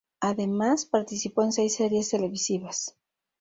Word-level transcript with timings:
Además, 0.19 0.87
participó 0.87 1.43
en 1.43 1.51
seis 1.51 1.75
series 1.75 2.09
televisivas. 2.09 2.97